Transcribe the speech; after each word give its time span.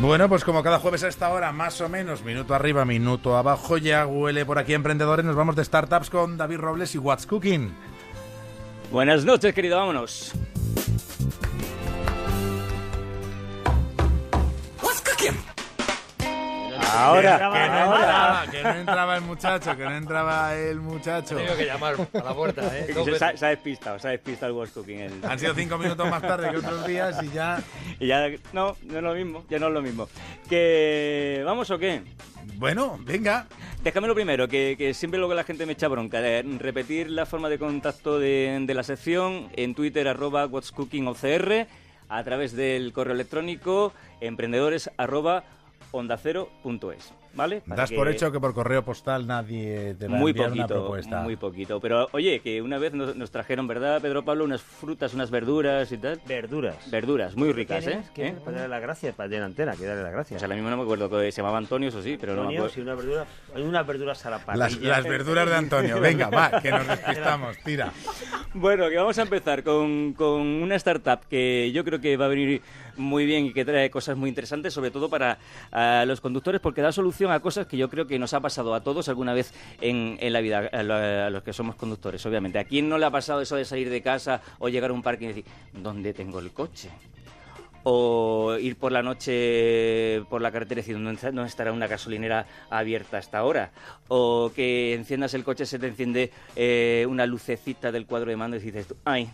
Bueno, 0.00 0.28
pues 0.28 0.44
como 0.44 0.62
cada 0.62 0.78
jueves 0.78 1.02
a 1.04 1.08
esta 1.08 1.30
hora, 1.30 1.52
más 1.52 1.80
o 1.80 1.88
menos, 1.88 2.22
minuto 2.22 2.54
arriba, 2.54 2.84
minuto 2.84 3.36
abajo, 3.36 3.78
ya 3.78 4.06
huele 4.06 4.44
por 4.44 4.58
aquí 4.58 4.74
emprendedores. 4.74 5.24
Nos 5.24 5.34
vamos 5.36 5.56
de 5.56 5.64
startups 5.64 6.10
con 6.10 6.36
David 6.36 6.58
Robles 6.58 6.94
y 6.94 6.98
What's 6.98 7.26
Cooking. 7.26 7.74
Buenas 8.92 9.24
noches, 9.24 9.52
querido, 9.54 9.78
vámonos. 9.78 10.32
What's 14.82 15.00
cooking? 15.00 15.36
Ahora, 16.94 17.36
que, 17.38 17.68
no 17.68 17.94
entraba, 17.96 18.46
que 18.50 18.62
no 18.62 18.70
entraba 18.74 19.16
el 19.16 19.22
muchacho, 19.22 19.76
que 19.76 19.84
no 19.84 19.96
entraba 19.96 20.54
el 20.54 20.80
muchacho. 20.80 21.36
Tengo 21.36 21.56
que 21.56 21.66
llamar 21.66 21.94
a 22.14 22.18
la 22.22 22.34
puerta, 22.34 22.62
¿eh? 22.78 22.94
Se, 23.18 23.36
se 23.38 23.46
ha 23.46 23.48
despistado, 23.50 23.98
se 23.98 24.08
ha 24.08 24.10
despistado 24.12 24.52
el 24.52 24.58
What's 24.58 24.72
Cooking. 24.72 25.00
el- 25.00 25.20
Han 25.28 25.38
sido 25.38 25.52
cinco 25.54 25.76
minutos 25.78 26.08
más 26.08 26.22
tarde 26.22 26.50
que 26.50 26.58
otros 26.58 26.86
días 26.86 27.22
y 27.22 27.30
ya... 27.30 27.58
Y 27.98 28.08
ya, 28.08 28.28
no, 28.52 28.76
no 28.84 28.96
es 28.96 29.02
lo 29.02 29.14
mismo, 29.14 29.44
ya 29.48 29.58
no 29.58 29.68
es 29.68 29.72
lo 29.72 29.82
mismo. 29.82 30.08
¿Que 30.48 31.42
vamos 31.44 31.70
o 31.70 31.78
qué? 31.78 32.02
Bueno, 32.56 32.98
venga. 33.02 33.46
Déjame 33.82 34.08
lo 34.08 34.14
primero, 34.14 34.48
que, 34.48 34.74
que 34.76 34.94
siempre 34.94 35.20
lo 35.20 35.28
que 35.28 35.34
la 35.36 35.44
gente 35.44 35.64
me 35.64 35.72
echa 35.72 35.86
bronca, 35.86 36.18
eh, 36.20 36.42
repetir 36.58 37.08
la 37.08 37.24
forma 37.24 37.48
de 37.48 37.58
contacto 37.58 38.18
de, 38.18 38.58
de 38.66 38.74
la 38.74 38.82
sección 38.82 39.48
en 39.54 39.74
Twitter, 39.74 40.08
arroba 40.08 40.46
What's 40.46 40.72
Cooking 40.72 41.06
OCR, 41.06 41.68
a 42.08 42.24
través 42.24 42.52
del 42.52 42.92
correo 42.92 43.14
electrónico 43.14 43.92
emprendedores 44.20 44.90
arroba 44.96 45.44
ondacero.es, 45.92 47.12
¿vale? 47.36 47.60
Para 47.60 47.82
Das 47.82 47.90
que- 47.90 47.96
por 47.96 48.08
hecho 48.08 48.32
que 48.32 48.40
por 48.40 48.54
correo 48.54 48.82
postal 48.84 49.26
nadie 49.26 49.94
te 49.98 50.08
va 50.08 50.16
a 50.16 50.18
muy 50.20 50.30
enviar 50.30 50.50
una 50.52 50.62
poquito, 50.64 50.80
propuesta. 50.80 51.20
muy 51.20 51.36
poquito. 51.36 51.80
Pero 51.80 52.08
oye, 52.12 52.40
que 52.40 52.60
una 52.62 52.78
vez 52.78 52.92
nos, 52.94 53.14
nos 53.16 53.30
trajeron, 53.30 53.66
¿verdad, 53.68 54.00
Pedro 54.00 54.24
Pablo? 54.24 54.44
Unas 54.44 54.62
frutas, 54.62 55.14
unas 55.14 55.30
verduras 55.30 55.90
y 55.92 55.98
tal. 55.98 56.20
Verduras. 56.26 56.90
Verduras, 56.90 57.36
muy 57.36 57.52
ricas, 57.52 57.84
¿eh? 57.86 57.90
¿Tienes 57.90 58.10
que 58.10 58.26
¿Eh? 58.28 58.32
Para 58.44 58.56
darle 58.58 58.68
las 58.74 58.82
gracias, 58.82 59.14
para 59.14 59.28
darle 59.28 59.44
antena, 59.44 59.76
que 59.76 59.84
darle 59.84 60.02
las 60.02 60.10
O 60.12 60.14
gracias. 60.14 60.40
sea, 60.40 60.48
la 60.48 60.54
misma 60.54 60.70
no 60.70 60.78
me 60.78 60.82
acuerdo 60.82 61.08
que 61.10 61.30
se 61.30 61.36
llamaba 61.42 61.58
Antonio, 61.58 61.88
eso 61.90 62.02
sí, 62.02 62.16
pero 62.20 62.32
no 62.34 62.42
me 62.42 62.56
Antonio, 62.56 62.60
acuerdo. 62.60 62.74
si 62.74 62.80
una 62.80 62.94
verdura, 62.94 63.26
hay 63.54 63.62
unas 63.62 63.86
verduras 63.86 64.26
a 64.26 64.30
la 64.30 64.38
parrilla. 64.38 64.64
Las, 64.68 64.80
las 64.80 65.04
verduras 65.04 65.48
de 65.48 65.54
Antonio. 65.56 66.00
Venga, 66.00 66.28
va, 66.30 66.60
que 66.60 66.70
nos 66.70 66.86
despistamos. 66.88 67.56
Tira. 67.64 67.92
Bueno, 68.54 68.88
que 68.88 68.96
vamos 68.96 69.18
a 69.18 69.22
empezar 69.22 69.62
con, 69.62 70.14
con 70.14 70.40
una 70.40 70.76
startup 70.76 71.20
que 71.28 71.70
yo 71.72 71.84
creo 71.84 72.00
que 72.00 72.16
va 72.16 72.24
a 72.24 72.28
venir 72.28 72.62
muy 72.96 73.26
bien 73.26 73.46
y 73.46 73.52
que 73.52 73.64
trae 73.64 73.90
cosas 73.90 74.16
muy 74.16 74.28
interesantes, 74.28 74.72
sobre 74.74 74.90
todo 74.90 75.08
para 75.08 75.38
los 76.04 76.20
conductores, 76.20 76.60
porque 76.60 76.82
da 76.82 76.92
solución 76.92 77.30
a 77.32 77.40
cosas 77.40 77.66
que 77.66 77.76
yo 77.76 77.88
creo 77.88 78.06
que 78.06 78.18
nos 78.18 78.34
ha 78.34 78.40
pasado 78.40 78.74
a 78.74 78.80
todos 78.82 79.08
alguna 79.08 79.34
vez 79.34 79.52
en, 79.80 80.16
en 80.20 80.32
la 80.32 80.40
vida, 80.40 80.68
a, 80.72 80.82
lo- 80.82 80.94
a 80.94 81.30
los 81.30 81.42
que 81.42 81.52
somos 81.52 81.74
conductores, 81.76 82.24
obviamente. 82.26 82.58
¿A 82.58 82.64
quién 82.64 82.88
no 82.88 82.98
le 82.98 83.06
ha 83.06 83.10
pasado 83.10 83.40
eso 83.40 83.56
de 83.56 83.64
salir 83.64 83.90
de 83.90 84.02
casa 84.02 84.40
o 84.58 84.68
llegar 84.68 84.90
a 84.90 84.92
un 84.92 85.02
parque 85.02 85.24
y 85.24 85.28
decir, 85.28 85.44
¿dónde 85.72 86.12
tengo 86.14 86.38
el 86.40 86.50
coche? 86.52 86.90
o 87.88 88.56
ir 88.60 88.74
por 88.74 88.90
la 88.90 89.00
noche 89.00 90.20
por 90.28 90.42
la 90.42 90.50
carretera 90.50 90.80
y 90.80 90.82
decir 90.82 91.00
¿dónde 91.00 91.30
no 91.32 91.44
estará 91.44 91.70
una 91.70 91.86
gasolinera 91.86 92.44
abierta 92.68 93.18
hasta 93.18 93.38
ahora 93.38 93.70
o 94.08 94.50
que 94.56 94.92
enciendas 94.94 95.34
el 95.34 95.44
coche 95.44 95.66
se 95.66 95.78
te 95.78 95.86
enciende 95.86 96.32
eh, 96.56 97.06
una 97.08 97.26
lucecita 97.26 97.92
del 97.92 98.06
cuadro 98.06 98.30
de 98.30 98.36
mando 98.36 98.56
y 98.56 98.60
dices 98.60 98.92
ay 99.04 99.30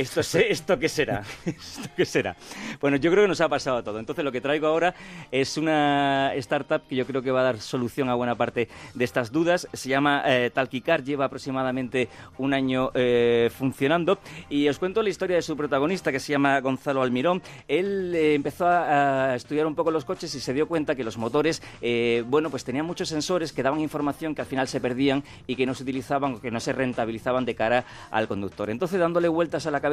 esto, 0.00 0.20
es, 0.20 0.34
¿Esto 0.34 0.78
qué 0.78 0.88
será? 0.88 1.22
¿Esto 1.44 1.88
qué 1.96 2.04
será? 2.04 2.36
Bueno, 2.80 2.96
yo 2.96 3.10
creo 3.10 3.24
que 3.24 3.28
nos 3.28 3.40
ha 3.40 3.48
pasado 3.48 3.78
a 3.78 3.82
todo. 3.82 3.98
Entonces, 3.98 4.24
lo 4.24 4.32
que 4.32 4.40
traigo 4.40 4.66
ahora 4.66 4.94
es 5.30 5.56
una 5.56 6.34
startup 6.34 6.82
que 6.88 6.96
yo 6.96 7.06
creo 7.06 7.22
que 7.22 7.30
va 7.30 7.40
a 7.40 7.44
dar 7.44 7.60
solución 7.60 8.08
a 8.08 8.14
buena 8.14 8.34
parte 8.34 8.68
de 8.94 9.04
estas 9.04 9.32
dudas. 9.32 9.68
Se 9.72 9.88
llama 9.88 10.22
eh, 10.26 10.50
Talkicar, 10.52 11.04
lleva 11.04 11.26
aproximadamente 11.26 12.08
un 12.38 12.54
año 12.54 12.90
eh, 12.94 13.50
funcionando. 13.56 14.18
Y 14.48 14.68
os 14.68 14.78
cuento 14.78 15.02
la 15.02 15.10
historia 15.10 15.36
de 15.36 15.42
su 15.42 15.56
protagonista, 15.56 16.12
que 16.12 16.20
se 16.20 16.32
llama 16.32 16.60
Gonzalo 16.60 17.02
Almirón. 17.02 17.42
Él 17.68 18.14
eh, 18.14 18.34
empezó 18.34 18.66
a, 18.66 19.32
a 19.32 19.34
estudiar 19.36 19.66
un 19.66 19.74
poco 19.74 19.90
los 19.90 20.04
coches 20.04 20.34
y 20.34 20.40
se 20.40 20.54
dio 20.54 20.66
cuenta 20.66 20.94
que 20.94 21.04
los 21.04 21.18
motores, 21.18 21.62
eh, 21.82 22.24
bueno, 22.26 22.50
pues 22.50 22.64
tenían 22.64 22.86
muchos 22.86 23.08
sensores 23.08 23.52
que 23.52 23.62
daban 23.62 23.80
información 23.80 24.34
que 24.34 24.42
al 24.42 24.46
final 24.46 24.68
se 24.68 24.80
perdían 24.80 25.22
y 25.46 25.56
que 25.56 25.66
no 25.66 25.74
se 25.74 25.82
utilizaban 25.82 26.34
o 26.34 26.40
que 26.40 26.50
no 26.50 26.60
se 26.60 26.72
rentabilizaban 26.72 27.44
de 27.44 27.54
cara 27.54 27.84
al 28.10 28.28
conductor. 28.28 28.70
Entonces, 28.70 28.98
dándole 28.98 29.28
vueltas 29.28 29.66
a 29.66 29.70
la 29.70 29.80
cabeza, 29.80 29.89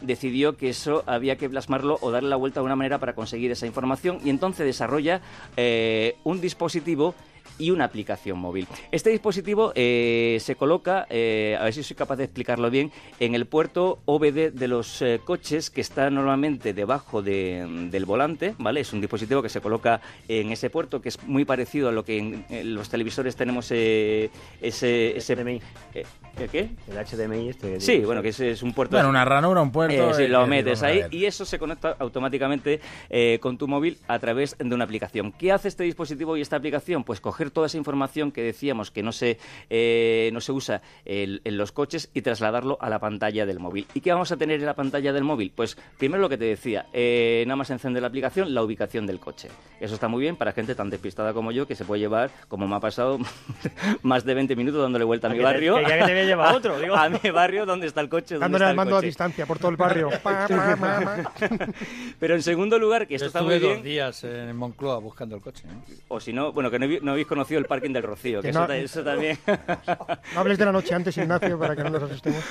decidió 0.00 0.56
que 0.56 0.70
eso 0.70 1.02
había 1.06 1.36
que 1.36 1.48
plasmarlo 1.48 1.98
o 2.00 2.10
darle 2.10 2.28
la 2.28 2.36
vuelta 2.36 2.60
de 2.60 2.66
una 2.66 2.76
manera 2.76 2.98
para 2.98 3.14
conseguir 3.14 3.50
esa 3.50 3.66
información 3.66 4.18
y 4.24 4.30
entonces 4.30 4.66
desarrolla 4.66 5.20
eh, 5.56 6.16
un 6.24 6.40
dispositivo 6.40 7.14
y 7.58 7.70
una 7.72 7.84
aplicación 7.84 8.38
móvil. 8.38 8.66
Este 8.90 9.10
dispositivo 9.10 9.72
eh, 9.74 10.38
se 10.40 10.54
coloca, 10.56 11.06
eh, 11.10 11.58
a 11.60 11.64
ver 11.64 11.74
si 11.74 11.82
soy 11.82 11.94
capaz 11.94 12.16
de 12.16 12.24
explicarlo 12.24 12.70
bien, 12.70 12.90
en 13.18 13.34
el 13.34 13.44
puerto 13.44 13.98
OBD 14.06 14.50
de 14.52 14.66
los 14.68 15.02
eh, 15.02 15.20
coches 15.22 15.68
que 15.68 15.82
está 15.82 16.08
normalmente 16.08 16.72
debajo 16.72 17.20
de- 17.20 17.66
del 17.90 18.06
volante, 18.06 18.54
¿vale? 18.58 18.80
Es 18.80 18.94
un 18.94 19.02
dispositivo 19.02 19.42
que 19.42 19.50
se 19.50 19.60
coloca 19.60 20.00
en 20.26 20.52
ese 20.52 20.70
puerto 20.70 21.02
que 21.02 21.10
es 21.10 21.22
muy 21.24 21.44
parecido 21.44 21.90
a 21.90 21.92
lo 21.92 22.02
que 22.02 22.16
en, 22.18 22.46
en 22.48 22.74
los 22.74 22.88
televisores 22.88 23.36
tenemos 23.36 23.66
ese... 23.66 24.30
ese 24.62 25.16
HDMI. 25.20 25.60
eh, 25.94 26.04
¿el 26.38 26.48
¿Qué? 26.48 26.70
El 26.88 26.96
HDMI 27.04 27.48
este. 27.50 27.74
que 27.74 27.80
Sí, 27.80 27.92
digo, 27.94 28.06
bueno, 28.06 28.22
que 28.22 28.28
ese 28.30 28.50
es 28.50 28.62
un 28.62 28.72
puerto... 28.72 28.96
Bueno, 28.96 29.08
una 29.08 29.24
ranura, 29.24 29.60
un 29.62 29.70
puerto. 29.72 30.10
Eh, 30.10 30.14
sí, 30.14 30.26
lo 30.28 30.46
metes 30.46 30.82
ahí 30.82 31.02
y 31.10 31.24
eso 31.26 31.44
se 31.44 31.58
conecta 31.58 31.96
automáticamente 31.98 32.80
eh, 33.08 33.38
con 33.40 33.58
tu 33.58 33.68
móvil 33.68 33.98
a 34.08 34.18
través 34.18 34.56
de 34.58 34.74
una 34.74 34.84
aplicación. 34.84 35.32
¿Qué 35.32 35.52
hace 35.52 35.68
este 35.68 35.84
dispositivo 35.84 36.36
y 36.36 36.40
esta 36.40 36.56
aplicación? 36.56 37.04
Pues 37.04 37.20
coger 37.20 37.50
toda 37.50 37.66
esa 37.66 37.76
información 37.78 38.32
que 38.32 38.42
decíamos 38.42 38.90
que 38.90 39.02
no 39.02 39.12
se, 39.12 39.38
eh, 39.68 40.30
no 40.32 40.40
se 40.40 40.52
usa 40.52 40.82
el- 41.04 41.40
en 41.44 41.56
los 41.56 41.72
coches 41.72 42.10
y 42.14 42.22
trasladarlo 42.22 42.78
a 42.80 42.88
la 42.90 42.98
pantalla 42.98 43.46
del 43.46 43.58
móvil. 43.60 43.86
¿Y 43.94 44.00
qué 44.00 44.12
vamos 44.12 44.32
a 44.32 44.36
tener 44.36 44.60
en 44.60 44.66
la 44.66 44.74
pantalla 44.74 45.12
del 45.12 45.24
móvil? 45.24 45.52
Pues 45.54 45.76
primero 45.98 46.20
lo 46.20 46.28
que 46.28 46.38
te 46.38 46.44
decía, 46.44 46.86
eh, 46.92 47.44
nada 47.46 47.56
más 47.56 47.70
encender 47.70 48.02
la 48.02 48.08
aplicación, 48.08 48.54
la 48.54 48.62
ubicación 48.62 49.06
del 49.06 49.18
coche. 49.20 49.48
Eso 49.80 49.94
está 49.94 50.08
muy 50.08 50.20
bien 50.22 50.36
para 50.36 50.52
gente 50.52 50.74
tan 50.74 50.90
despistada 50.90 51.32
como 51.32 51.52
yo 51.52 51.66
que 51.66 51.74
se 51.74 51.84
puede 51.84 52.00
llevar, 52.00 52.30
como 52.48 52.66
me 52.68 52.76
ha 52.76 52.80
pasado, 52.80 53.18
más 54.02 54.24
de 54.24 54.34
20 54.34 54.56
minutos 54.56 54.80
dándole 54.82 55.04
vuelta 55.04 55.26
a 55.26 55.30
mi 55.30 55.36
Que 55.36 55.40
te- 55.40 55.44
barrio. 55.44 55.76
que 56.22 56.26
ya 56.28 56.36
que 56.36 56.36
te 56.36 56.36
voy 56.36 56.46
a 56.46 56.50
llevar 56.50 56.54
otro, 56.54 56.78
digo. 56.80 56.94
A 56.96 57.08
mi 57.08 57.30
barrio, 57.30 57.66
¿dónde 57.66 57.86
está 57.86 58.00
el 58.00 58.08
coche? 58.08 58.34
¿Dónde 58.34 58.44
Dándole 58.44 58.64
está 58.64 58.70
el 58.70 58.76
mando 58.76 58.96
a 58.96 59.00
distancia 59.00 59.46
por 59.46 59.58
todo 59.58 59.70
el 59.70 59.76
barrio. 59.76 60.10
Pa, 60.22 60.46
pa, 60.48 60.76
pa, 60.76 61.00
pa. 61.00 61.32
Pero 62.18 62.34
en 62.34 62.42
segundo 62.42 62.78
lugar, 62.78 63.06
que 63.06 63.14
esto 63.14 63.24
Yo 63.24 63.28
está 63.28 63.38
estuve 63.40 63.54
muy 63.58 63.62
dos 63.62 63.72
bien, 63.72 63.82
días 63.84 64.24
en 64.24 64.56
Moncloa 64.56 64.98
buscando 64.98 65.36
el 65.36 65.42
coche. 65.42 65.64
¿eh? 65.66 65.94
o 66.08 66.20
si 66.20 66.32
no, 66.32 66.52
bueno, 66.52 66.70
que 66.70 66.78
no, 66.78 66.86
habéis- 66.86 67.02
no 67.02 67.12
habéis 67.12 67.26
conocido 67.26 67.58
el 67.60 67.66
parking 67.66 67.92
del 67.92 68.02
Rocío, 68.02 68.38
que, 68.40 68.48
Que 68.48 68.50
eso, 68.50 68.60
no- 68.60 68.66
ta- 68.66 68.76
eso 68.76 69.02
también. 69.02 69.38
No 70.34 70.40
hables 70.40 70.58
de 70.58 70.64
la 70.64 70.72
noche 70.72 70.94
antes, 70.94 71.16
Ignacio, 71.16 71.58
para 71.58 71.74
que 71.76 71.82
no 71.84 71.90
nos 71.90 72.02
asustemos. 72.04 72.42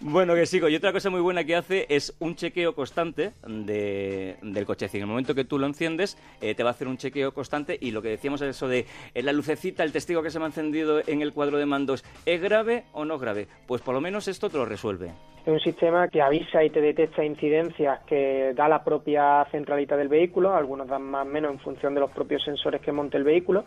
bueno, 0.00 0.34
que 0.34 0.46
sigo. 0.46 0.68
Y 0.68 0.76
otra 0.76 0.92
cosa 0.92 1.10
muy 1.10 1.20
buena 1.20 1.44
que 1.44 1.56
hace 1.56 1.86
es 1.88 2.14
un 2.18 2.34
chequeo 2.36 2.74
constante 2.74 3.32
de- 3.46 4.36
del 4.42 4.64
coche. 4.66 4.86
Es 4.86 4.92
decir, 4.92 4.98
en 5.00 5.04
el 5.04 5.08
momento 5.10 5.34
que 5.34 5.44
tú 5.44 5.58
lo 5.58 5.66
enciendes, 5.66 6.16
eh, 6.40 6.54
te 6.54 6.62
va 6.62 6.70
a 6.70 6.72
hacer 6.72 6.88
un 6.88 6.96
chequeo 6.98 7.32
constante 7.32 7.76
y 7.80 7.90
lo 7.90 8.02
que 8.02 8.08
decíamos 8.08 8.40
es 8.42 8.56
eso 8.56 8.68
de 8.68 8.86
eh, 9.14 9.22
la 9.22 9.32
lucecita, 9.32 9.82
el 9.82 9.92
testigo 9.92 10.22
que 10.22 10.30
se 10.30 10.38
me 10.38 10.44
ha 10.44 10.48
encendido 10.48 11.00
en 11.06 11.22
el 11.22 11.32
cuadro 11.32 11.58
de 11.58 11.66
mandos, 11.66 12.04
¿es 12.24 12.40
grave 12.40 12.84
o 12.92 13.04
no 13.04 13.18
grave? 13.18 13.46
Pues 13.66 13.82
por 13.82 13.94
lo 13.94 14.00
menos 14.00 14.28
esto 14.28 14.48
te 14.50 14.58
lo 14.58 14.64
resuelve. 14.64 15.10
Es 15.42 15.52
un 15.52 15.60
sistema 15.60 16.08
que 16.08 16.20
avisa 16.20 16.64
y 16.64 16.70
te 16.70 16.80
detecta 16.80 17.24
incidencias 17.24 18.00
que 18.04 18.52
da 18.54 18.68
la 18.68 18.82
propia 18.82 19.46
centralita 19.50 19.96
del 19.96 20.08
vehículo, 20.08 20.54
algunos 20.54 20.88
dan 20.88 21.02
más 21.02 21.24
o 21.24 21.30
menos 21.30 21.52
en 21.52 21.58
función 21.60 21.94
de 21.94 22.00
los 22.00 22.10
propios 22.10 22.42
sensores 22.42 22.80
que 22.80 22.90
monte 22.90 23.16
el 23.16 23.22
vehículo. 23.24 23.64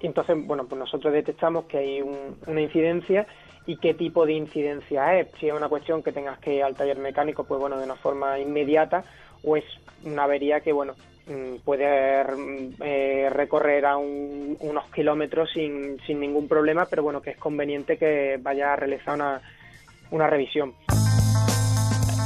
Y 0.00 0.06
entonces, 0.06 0.34
bueno, 0.46 0.64
pues 0.66 0.78
nosotros 0.78 1.12
detectamos 1.12 1.66
que 1.66 1.76
hay 1.76 2.00
un- 2.00 2.36
una 2.46 2.62
incidencia 2.62 3.26
y 3.66 3.76
qué 3.76 3.92
tipo 3.92 4.24
de 4.24 4.32
incidencia 4.32 5.18
es. 5.20 5.28
Si 5.38 5.48
es 5.48 5.52
una 5.54 5.68
cuestión 5.68 6.02
que 6.02 6.10
tengas 6.10 6.38
que 6.38 6.54
ir 6.54 6.62
al 6.64 6.74
taller 6.74 6.96
mecánico, 6.98 7.44
pues 7.44 7.60
bueno, 7.60 7.76
de 7.76 7.84
una 7.84 7.96
forma 7.96 8.38
inmediata, 8.38 9.04
o 9.44 9.58
es 9.58 9.64
una 10.04 10.24
avería 10.24 10.60
que, 10.60 10.72
bueno, 10.72 10.94
puede 11.64 12.24
mm, 12.24 12.74
eh, 12.82 13.28
recorrer 13.30 13.86
a 13.86 13.96
un- 13.96 14.56
unos 14.60 14.90
kilómetros 14.92 15.50
sin, 15.52 15.98
sin 16.06 16.20
ningún 16.20 16.48
problema, 16.48 16.86
pero 16.88 17.02
bueno, 17.02 17.20
que 17.22 17.30
es 17.30 17.36
conveniente 17.36 17.96
que 17.96 18.38
vaya 18.42 18.72
a 18.72 18.76
realizar 18.76 19.14
una, 19.14 19.40
una 20.10 20.26
revisión. 20.26 20.74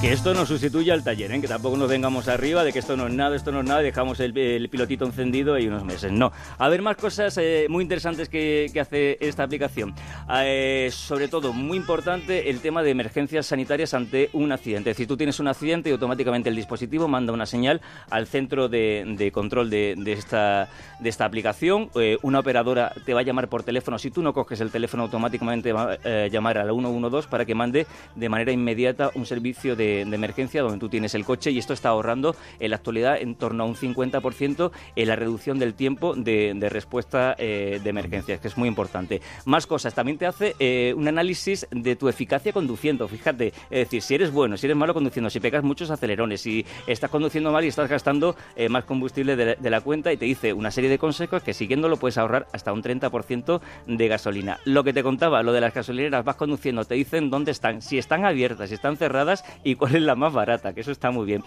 Que 0.04 0.12
esto 0.12 0.34
no 0.34 0.44
sustituye 0.44 0.92
al 0.92 1.02
taller, 1.02 1.32
¿eh? 1.32 1.40
que 1.40 1.48
tampoco 1.48 1.78
nos 1.78 1.88
vengamos 1.88 2.28
arriba 2.28 2.62
de 2.62 2.74
que 2.74 2.80
esto 2.80 2.94
no 2.94 3.06
es 3.06 3.14
nada, 3.14 3.34
esto 3.34 3.50
no 3.50 3.60
es 3.60 3.66
nada, 3.66 3.80
dejamos 3.80 4.20
el, 4.20 4.34
pilotito 4.68 5.06
encendido 5.06 5.58
y 5.58 5.66
unos 5.66 5.82
meses. 5.82 6.12
No. 6.12 6.30
A 6.58 6.68
ver, 6.68 6.82
más 6.82 6.98
cosas 6.98 7.38
eh, 7.38 7.68
muy 7.70 7.84
interesantes 7.84 8.28
que, 8.28 8.70
hace 8.78 9.16
esta 9.22 9.44
aplicación. 9.44 9.94
Eh, 10.30 10.90
sobre 10.92 11.28
todo, 11.28 11.54
muy 11.54 11.78
importante, 11.78 12.50
el 12.50 12.60
tema 12.60 12.82
de 12.82 12.90
emergencias 12.90 13.46
sanitarias 13.46 13.94
ante 13.94 14.28
un 14.34 14.52
accidente. 14.52 14.90
Es 14.90 14.96
decir, 14.98 15.08
tú 15.08 15.16
tienes 15.16 15.40
un 15.40 15.48
accidente 15.48 15.88
y 15.88 15.92
automáticamente 15.92 16.50
el 16.50 16.56
dispositivo 16.56 17.08
manda 17.08 17.32
una 17.32 17.46
señal 17.46 17.80
al 18.10 18.26
centro 18.26 18.68
de, 18.68 19.30
control 19.32 19.70
de, 19.70 19.94
de 19.96 20.12
esta, 20.12 20.68
de 21.00 21.08
esta 21.08 21.24
aplicación. 21.24 21.88
Eh, 21.94 22.18
una 22.20 22.40
operadora 22.40 22.92
te 23.06 23.14
va 23.14 23.20
a 23.20 23.22
llamar 23.22 23.48
por 23.48 23.62
teléfono. 23.62 23.98
Si 23.98 24.10
tú 24.10 24.20
no 24.20 24.34
coges 24.34 24.60
el 24.60 24.70
teléfono, 24.70 25.04
automáticamente 25.04 25.72
va 25.72 25.92
a 25.92 26.26
llamar 26.26 26.58
al 26.58 26.68
112 26.68 27.26
para 27.30 27.46
que 27.46 27.54
mande 27.54 27.86
de 28.14 28.28
manera 28.28 28.52
inmediata 28.52 29.10
un 29.14 29.24
servicio 29.24 29.74
de 29.74 29.93
de, 30.04 30.14
emergencia 30.14 30.62
donde 30.62 30.78
tú 30.78 30.88
tienes 30.88 31.14
el 31.14 31.24
coche 31.24 31.50
y 31.50 31.58
esto 31.58 31.72
está 31.72 31.90
ahorrando 31.90 32.34
en 32.58 32.70
la 32.70 32.76
actualidad 32.76 33.20
en 33.20 33.34
torno 33.34 33.64
a 33.64 33.66
un 33.66 33.74
50% 33.74 34.70
en 34.96 35.08
la 35.08 35.16
reducción 35.16 35.58
del 35.58 35.74
tiempo 35.74 36.14
de, 36.14 36.54
respuesta 36.70 37.34
eh, 37.38 37.80
de 37.82 37.90
emergencias, 37.90 38.40
que 38.40 38.48
es 38.48 38.56
muy 38.56 38.68
importante. 38.68 39.20
Más 39.44 39.66
cosas, 39.66 39.94
también 39.94 40.18
te 40.18 40.26
hace 40.26 40.54
eh, 40.58 40.94
un 40.96 41.06
análisis 41.06 41.66
de 41.70 41.94
tu 41.96 42.08
eficacia 42.08 42.52
conduciendo, 42.52 43.06
fíjate, 43.06 43.48
es 43.70 43.70
decir, 43.70 44.02
si 44.02 44.14
eres 44.14 44.32
bueno, 44.32 44.56
si 44.56 44.66
eres 44.66 44.76
malo 44.76 44.94
conduciendo, 44.94 45.30
si 45.30 45.40
pegas 45.40 45.62
muchos 45.62 45.90
acelerones, 45.90 46.40
si 46.40 46.64
estás 46.86 47.10
conduciendo 47.10 47.52
mal 47.52 47.64
y 47.64 47.68
estás 47.68 47.88
gastando 47.88 48.34
eh, 48.56 48.68
más 48.68 48.84
combustible 48.84 49.36
de, 49.36 49.56
de 49.56 49.70
la 49.70 49.80
cuenta 49.80 50.12
y 50.12 50.16
te 50.16 50.24
dice 50.24 50.52
una 50.52 50.70
serie 50.70 50.90
de 50.90 50.98
consejos 50.98 51.42
que 51.42 51.52
siguiéndolo 51.52 51.96
puedes 51.96 52.18
ahorrar 52.18 52.46
hasta 52.52 52.72
un 52.72 52.82
30% 52.82 53.60
de 53.86 54.08
gasolina. 54.08 54.58
Lo 54.64 54.84
que 54.84 54.92
te 54.92 55.02
contaba, 55.02 55.42
lo 55.42 55.52
de 55.52 55.60
las 55.60 55.74
gasolineras, 55.74 56.24
vas 56.24 56.36
conduciendo, 56.36 56.84
te 56.84 56.94
dicen 56.94 57.30
dónde 57.30 57.50
están, 57.50 57.82
si 57.82 57.98
están 57.98 58.24
abiertas, 58.24 58.68
si 58.68 58.74
están 58.74 58.96
cerradas 58.96 59.44
y 59.62 59.73
cuál 59.78 59.96
es 59.96 60.02
la 60.02 60.14
más 60.14 60.32
barata, 60.32 60.72
que 60.72 60.80
eso 60.80 60.90
está 60.92 61.10
muy 61.10 61.26
bien. 61.26 61.42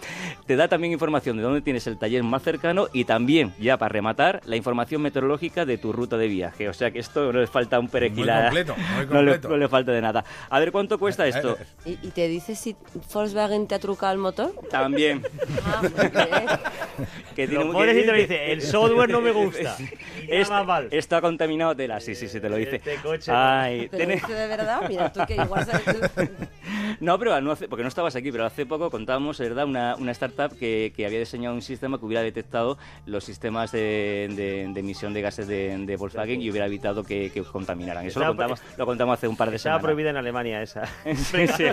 Te 0.46 0.56
da 0.56 0.68
también 0.68 0.92
información 0.92 1.36
de 1.36 1.42
dónde 1.42 1.60
tienes 1.60 1.86
el 1.86 1.98
taller 1.98 2.22
más 2.22 2.42
cercano 2.42 2.88
y 2.92 3.04
también, 3.04 3.52
ya 3.58 3.76
para 3.76 3.88
rematar, 3.90 4.40
la 4.44 4.56
información 4.56 5.02
meteorológica 5.02 5.64
de 5.64 5.78
tu 5.78 5.92
ruta 5.92 6.16
de 6.16 6.28
viaje. 6.28 6.68
O 6.68 6.72
sea 6.74 6.90
que 6.90 6.98
esto 6.98 7.32
no 7.32 7.40
le 7.40 7.46
falta 7.46 7.78
un 7.78 7.88
perejil. 7.88 8.28
A- 8.30 8.44
completo, 8.44 8.74
muy 8.76 8.86
no, 9.06 9.22
le, 9.22 9.32
completo. 9.32 9.48
no 9.48 9.56
le 9.56 9.68
falta 9.68 9.92
de 9.92 10.00
nada. 10.00 10.24
A 10.50 10.58
ver, 10.58 10.72
¿cuánto 10.72 10.98
cuesta 10.98 11.26
esto? 11.26 11.56
I, 11.84 11.98
I 12.02 12.10
te 12.10 12.28
dice 12.28 12.54
si 12.54 12.76
Volkswagen 13.12 13.66
te 13.66 13.74
ha 13.74 13.78
trucado 13.78 14.12
el 14.12 14.18
motor? 14.18 14.52
También. 14.70 15.22
Ah. 15.64 15.82
Que 17.38 17.46
tiene 17.46 17.64
Lo 17.66 17.72
pones 17.72 17.94
que 17.94 18.00
y 18.00 18.04
te 18.04 18.10
lo 18.10 18.18
dice- 18.18 18.50
el 18.52 18.60
software 18.62 19.08
no 19.10 19.20
me 19.20 19.30
gusta. 19.30 19.76
Va 20.50 20.64
mal. 20.64 20.88
Está 20.90 21.20
contaminado 21.20 21.76
tela, 21.76 22.00
sí, 22.00 22.16
sí, 22.16 22.26
sí, 22.26 22.40
te 22.40 22.48
lo 22.48 22.56
dice. 22.56 22.76
Este 22.76 22.96
coche, 22.96 23.30
Ay, 23.32 23.86
¿Te 23.88 23.92
lo 23.92 23.96
tiene- 23.98 24.14
dice 24.16 24.32
de 24.34 24.46
verdad? 24.48 24.82
Mira, 24.88 25.12
tú 25.12 25.20
que 25.24 25.36
igual 25.36 25.64
sabes 25.64 25.84
tú. 25.84 26.28
No, 27.00 27.16
pero 27.18 27.40
no 27.40 27.52
hace, 27.52 27.68
porque 27.68 27.82
no 27.82 27.88
estabas 27.88 28.16
aquí, 28.16 28.32
pero 28.32 28.44
hace 28.44 28.66
poco 28.66 28.90
contábamos, 28.90 29.38
¿verdad? 29.38 29.66
Una, 29.66 29.94
una 29.96 30.10
startup 30.12 30.58
que, 30.58 30.92
que 30.96 31.06
había 31.06 31.18
diseñado 31.20 31.54
un 31.54 31.62
sistema 31.62 31.96
que 31.98 32.04
hubiera 32.04 32.22
detectado 32.22 32.76
los 33.06 33.22
sistemas 33.24 33.70
de, 33.70 34.28
de- 34.34 34.68
de 34.72 34.80
emisión 34.80 35.14
de 35.14 35.20
gases 35.22 35.46
de, 35.46 35.76
de 35.78 35.96
Volkswagen 35.96 36.42
y 36.42 36.50
hubiera 36.50 36.66
evitado 36.66 37.04
que, 37.04 37.30
que 37.30 37.42
contaminaran. 37.44 38.04
Eso 38.04 38.18
lo 38.18 38.26
Estaba- 38.32 38.48
contamos, 38.48 38.76
lo 38.78 38.86
contamos 38.86 39.14
hace 39.14 39.28
un 39.28 39.36
par 39.36 39.50
de 39.50 39.56
Estaba 39.56 39.74
semanas. 39.76 39.82
prohibida 39.84 40.10
en 40.10 40.16
Alemania 40.16 40.60
esa. 40.62 40.82
Sí, 41.14 41.46
sí. 41.46 41.64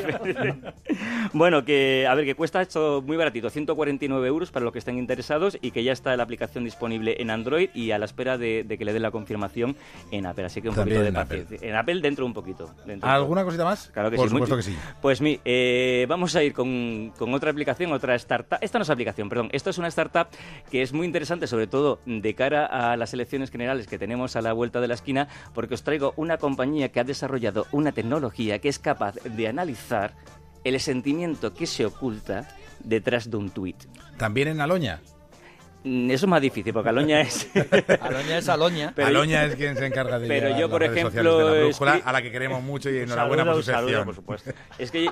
bueno, 1.34 1.66
que 1.66 2.06
a 2.08 2.14
ver, 2.16 2.26
que 2.26 2.36
cuesta 2.36 2.62
esto 2.62 3.02
muy 3.06 3.18
baratito, 3.18 3.50
149 3.50 4.28
euros 4.28 4.52
para 4.52 4.64
los 4.64 4.74
que 4.74 4.80
estén 4.80 4.98
interesados 4.98 5.55
y 5.62 5.72
que 5.72 5.84
ya 5.84 5.92
está 5.92 6.16
la 6.18 6.24
aplicación 6.24 6.64
disponible 6.64 7.16
en 7.20 7.30
Android 7.30 7.70
y 7.74 7.92
a 7.92 7.98
la 8.00 8.06
espera 8.06 8.38
de, 8.38 8.64
de 8.64 8.78
que 8.78 8.86
le 8.86 8.94
den 8.94 9.02
la 9.02 9.12
confirmación 9.12 9.76
en 10.12 10.26
Apple. 10.26 10.46
Así 10.46 10.62
que 10.62 10.70
un 10.70 10.76
También 10.76 11.02
poquito 11.02 11.20
de 11.20 11.26
paciencia. 11.26 11.58
En 11.70 11.76
Apple 11.76 12.02
dentro 12.02 12.26
un 12.26 12.34
poquito. 12.34 12.74
dentro 12.86 13.08
un 13.08 13.14
¿Alguna 13.16 13.42
poco. 13.42 13.48
cosita 13.48 13.64
más? 13.66 13.90
Claro 13.94 14.10
que 14.12 14.18
Por 14.18 14.28
sí. 14.30 14.34
muy- 14.34 14.42
supuesto 14.48 14.58
que 14.58 14.64
sí. 14.76 14.78
Pues 15.02 15.22
mi, 15.22 15.40
eh, 15.46 16.06
vamos 16.10 16.36
a 16.36 16.44
ir 16.44 16.54
con, 16.54 17.12
con 17.18 17.34
otra 17.34 17.52
aplicación, 17.52 17.92
otra 17.94 18.16
startup. 18.16 18.58
Esta 18.62 18.78
no 18.80 18.84
es 18.84 18.90
aplicación, 18.90 19.30
perdón. 19.30 19.50
Esto 19.52 19.70
es 19.70 19.78
una 19.78 19.88
startup 19.88 20.28
que 20.72 20.82
es 20.82 20.94
muy 20.94 21.06
interesante, 21.06 21.48
sobre 21.48 21.68
todo 21.68 22.00
de 22.06 22.34
cara 22.36 22.66
a 22.66 22.98
las 22.98 23.14
elecciones 23.14 23.52
generales 23.52 23.88
que 23.88 23.98
tenemos 23.98 24.36
a 24.36 24.42
la 24.42 24.54
vuelta 24.54 24.82
de 24.82 24.88
la 24.88 24.94
esquina, 24.96 25.28
porque 25.54 25.74
os 25.76 25.84
traigo 25.84 26.14
una 26.18 26.38
compañía 26.38 26.90
que 26.92 27.00
ha 27.00 27.04
desarrollado 27.04 27.68
una 27.72 27.92
tecnología 27.92 28.60
que 28.60 28.70
es 28.70 28.80
capaz 28.80 29.16
de 29.24 29.48
analizar 29.48 30.14
el 30.64 30.80
sentimiento 30.80 31.54
que 31.54 31.68
se 31.68 31.86
oculta 31.86 32.48
detrás 32.84 33.30
de 33.30 33.38
un 33.38 33.50
tuit. 33.52 33.76
También 34.18 34.48
en 34.48 34.62
Aloña. 34.62 35.02
Mm, 35.88 36.10
Eso 36.10 36.26
es 36.26 36.30
más 36.30 36.42
difícil, 36.42 36.74
porque 36.74 36.90
Aloña 36.90 37.22
es... 37.22 37.48
Aloña 38.02 38.38
es 38.40 38.50
Aloña. 38.50 38.92
Pero- 38.96 39.08
Aloña 39.08 39.46
es 39.46 39.56
quien 39.56 39.78
se 39.78 39.86
encarga 39.86 40.18
de 40.18 40.28
pero 40.28 40.50
yo, 40.50 40.62
las 40.62 40.70
por 40.70 40.82
redes 40.82 40.98
ejemplo, 40.98 41.12
sociales 41.32 41.38
de 41.38 41.60
la 41.60 41.66
brújula, 41.68 42.02
a 42.04 42.12
la 42.12 42.22
que 42.24 42.32
queremos 42.32 42.64
mucho 42.64 42.90
y 42.90 42.98
enhorabuena 42.98 43.44
saludo, 43.44 43.56
por 43.56 43.64
su 43.64 43.72
saludo, 43.72 44.06
por 44.06 44.16
supuesto. 44.16 44.52
Es 44.80 44.90
que, 44.90 45.08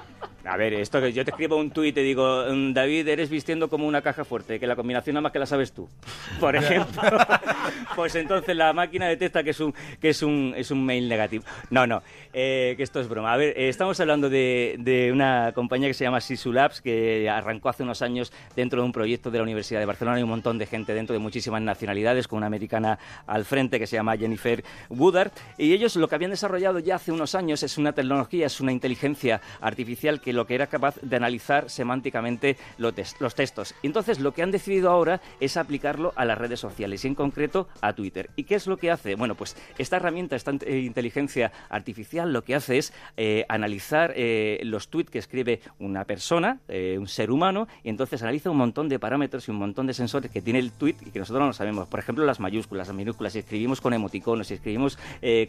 a 0.45 0.57
ver, 0.57 0.73
esto 0.73 0.99
que 0.99 1.13
yo 1.13 1.23
te 1.23 1.29
escribo 1.31 1.57
un 1.57 1.69
tuit 1.69 1.89
y 1.89 1.93
te 1.93 2.01
digo, 2.01 2.45
"Mm, 2.49 2.73
David, 2.73 3.07
eres 3.07 3.29
vistiendo 3.29 3.69
como 3.69 3.85
una 3.87 4.01
caja 4.01 4.25
fuerte, 4.25 4.59
que 4.59 4.65
la 4.65 4.75
combinación 4.75 5.13
nada 5.13 5.21
más 5.21 5.31
que 5.31 5.39
la 5.39 5.45
sabes 5.45 5.71
tú. 5.73 5.87
Por 6.39 6.55
ejemplo. 6.55 7.01
pues 7.95 8.15
entonces 8.15 8.55
la 8.55 8.73
máquina 8.73 9.07
detecta 9.07 9.43
que 9.43 9.51
es 9.51 9.59
un, 9.59 9.73
que 9.99 10.09
es 10.09 10.21
un, 10.23 10.53
es 10.55 10.71
un 10.71 10.85
mail 10.85 11.07
negativo. 11.09 11.43
No, 11.69 11.85
no, 11.87 12.01
eh, 12.33 12.73
que 12.77 12.83
esto 12.83 12.99
es 12.99 13.07
broma. 13.07 13.33
A 13.33 13.37
ver, 13.37 13.49
eh, 13.57 13.69
estamos 13.69 13.99
hablando 13.99 14.29
de, 14.29 14.75
de 14.79 15.11
una 15.11 15.51
compañía 15.53 15.87
que 15.87 15.93
se 15.93 16.03
llama 16.03 16.21
Sisu 16.21 16.51
Labs, 16.53 16.81
que 16.81 17.29
arrancó 17.29 17.69
hace 17.69 17.83
unos 17.83 18.01
años 18.01 18.31
dentro 18.55 18.81
de 18.81 18.85
un 18.85 18.91
proyecto 18.91 19.31
de 19.31 19.37
la 19.37 19.43
Universidad 19.43 19.79
de 19.79 19.85
Barcelona. 19.85 20.17
Hay 20.17 20.23
un 20.23 20.29
montón 20.29 20.57
de 20.57 20.65
gente 20.65 20.93
dentro 20.93 21.13
de 21.13 21.19
muchísimas 21.19 21.61
nacionalidades, 21.61 22.27
con 22.27 22.37
una 22.37 22.47
americana 22.47 22.99
al 23.27 23.45
frente 23.45 23.79
que 23.79 23.87
se 23.87 23.95
llama 23.95 24.17
Jennifer 24.17 24.63
Woodard. 24.89 25.31
Y 25.57 25.73
ellos 25.73 25.95
lo 25.95 26.07
que 26.07 26.15
habían 26.15 26.31
desarrollado 26.31 26.79
ya 26.79 26.95
hace 26.95 27.11
unos 27.11 27.35
años 27.35 27.63
es 27.63 27.77
una 27.77 27.93
tecnología, 27.93 28.45
es 28.47 28.59
una 28.59 28.71
inteligencia 28.71 29.41
artificial 29.61 30.21
que 30.21 30.33
lo 30.33 30.45
que 30.45 30.55
era 30.55 30.67
capaz 30.67 30.95
de 31.01 31.15
analizar 31.15 31.69
semánticamente 31.69 32.57
lo 32.77 32.93
tes- 32.93 33.15
los 33.19 33.35
textos. 33.35 33.75
Entonces 33.83 34.19
lo 34.19 34.33
que 34.33 34.43
han 34.43 34.51
decidido 34.51 34.89
ahora 34.89 35.21
es 35.39 35.57
aplicarlo 35.57 36.13
a 36.15 36.25
las 36.25 36.37
redes 36.37 36.59
sociales 36.59 37.03
y 37.03 37.07
en 37.07 37.15
concreto 37.15 37.67
a 37.81 37.93
Twitter. 37.93 38.29
¿Y 38.35 38.43
qué 38.43 38.55
es 38.55 38.67
lo 38.67 38.77
que 38.77 38.91
hace? 38.91 39.15
Bueno, 39.15 39.35
pues 39.35 39.55
esta 39.77 39.97
herramienta, 39.97 40.35
esta 40.35 40.51
eh, 40.65 40.79
inteligencia 40.79 41.51
artificial, 41.69 42.31
lo 42.31 42.43
que 42.43 42.55
hace 42.55 42.77
es 42.77 42.93
eh, 43.17 43.45
analizar 43.49 44.13
eh, 44.15 44.59
los 44.63 44.89
tweets 44.89 45.09
que 45.09 45.19
escribe 45.19 45.61
una 45.79 46.05
persona, 46.05 46.59
eh, 46.67 46.97
un 46.97 47.07
ser 47.07 47.31
humano, 47.31 47.67
y 47.83 47.89
entonces 47.89 48.21
analiza 48.21 48.49
un 48.49 48.57
montón 48.57 48.89
de 48.89 48.99
parámetros 48.99 49.47
y 49.47 49.51
un 49.51 49.57
montón 49.57 49.87
de 49.87 49.93
sensores 49.93 50.31
que 50.31 50.41
tiene 50.41 50.59
el 50.59 50.71
tweet 50.71 50.95
y 51.05 51.11
que 51.11 51.19
nosotros 51.19 51.45
no 51.45 51.53
sabemos. 51.53 51.87
Por 51.87 51.99
ejemplo, 51.99 52.25
las 52.25 52.39
mayúsculas, 52.39 52.87
las 52.87 52.95
minúsculas, 52.95 53.33
si 53.33 53.39
escribimos 53.39 53.81
con 53.81 53.93
emoticonos, 53.93 54.47
si 54.47 54.55
escribimos 54.55 54.97